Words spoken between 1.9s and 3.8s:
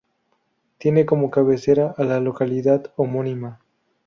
a la localidad homónima.